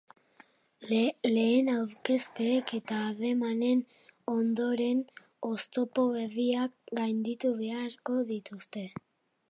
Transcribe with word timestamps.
Lehen 1.35 1.67
aurkezpen 1.73 2.71
eta 2.79 2.97
harremanen 3.09 3.83
ondoren, 4.35 5.05
oztopo 5.53 6.07
berriak 6.17 6.75
gainditu 7.01 7.57
beharko 7.63 8.21
dituzte. 8.33 8.89